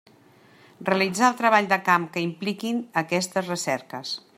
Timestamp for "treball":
1.43-1.69